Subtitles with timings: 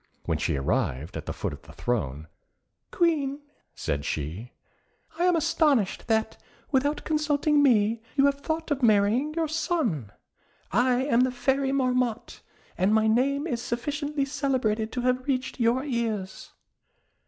[0.25, 2.27] When she arrived at the foot of the throne,
[2.89, 3.39] "Queen"
[3.75, 4.51] said she,
[5.19, 10.11] "I am astonished that, without consulting me, you have thought of marrying your son.
[10.71, 12.41] I am the Fairy Marmotte,
[12.79, 16.51] and my name is sufficiently celebrated to have reached your ears."